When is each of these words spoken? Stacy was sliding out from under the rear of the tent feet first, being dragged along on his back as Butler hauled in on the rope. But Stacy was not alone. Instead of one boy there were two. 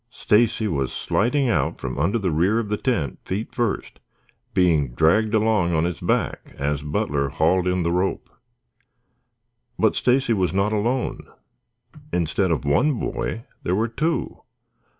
Stacy 0.09 0.67
was 0.67 0.91
sliding 0.91 1.47
out 1.47 1.77
from 1.77 1.99
under 1.99 2.17
the 2.17 2.31
rear 2.31 2.57
of 2.57 2.69
the 2.69 2.77
tent 2.77 3.19
feet 3.23 3.53
first, 3.53 3.99
being 4.51 4.95
dragged 4.95 5.35
along 5.35 5.75
on 5.75 5.83
his 5.83 5.99
back 5.99 6.55
as 6.57 6.81
Butler 6.81 7.29
hauled 7.29 7.67
in 7.67 7.73
on 7.73 7.83
the 7.83 7.91
rope. 7.91 8.27
But 9.77 9.95
Stacy 9.95 10.33
was 10.33 10.55
not 10.55 10.73
alone. 10.73 11.29
Instead 12.11 12.49
of 12.49 12.65
one 12.65 12.93
boy 12.99 13.45
there 13.61 13.75
were 13.75 13.87
two. 13.89 14.41